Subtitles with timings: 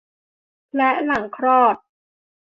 [0.77, 1.75] และหลังคลอด